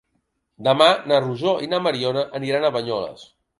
[0.67, 3.31] Demà na Rosó i na Mariona aniran a Banyoles.